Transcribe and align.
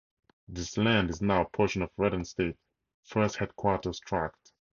This 0.47 0.77
land 0.79 1.11
is 1.11 1.21
now 1.21 1.41
a 1.43 1.49
portion 1.49 1.83
of 1.83 1.91
Redden 1.95 2.25
State 2.25 2.57
Forest's 3.03 3.37
Headquarters 3.37 3.99
Tract. 3.99 4.51